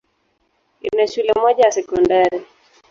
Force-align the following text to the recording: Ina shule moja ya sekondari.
Ina 0.81 1.07
shule 1.07 1.33
moja 1.35 1.63
ya 1.63 1.71
sekondari. 1.71 2.45